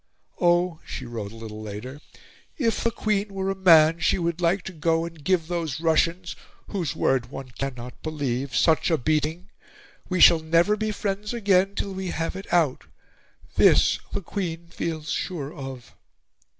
[0.39, 2.01] "Oh," she wrote a little later,
[2.57, 6.35] "if the Queen were a man, she would like to go and give those Russians,
[6.69, 9.49] whose word one cannot believe, such a beating!
[10.09, 12.85] We shall never be friends again till we have it out.
[13.57, 15.93] This the Queen feels sure of."